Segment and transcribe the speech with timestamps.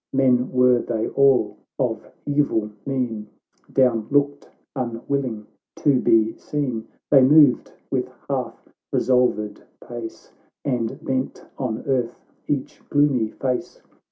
[0.13, 3.27] Men were they all of evil mien,
[3.71, 10.31] Down looked, unwilling to be seen;' They moved with half resolved pace,
[10.65, 12.15] And bent on earth
[12.47, 13.79] each gloomy face.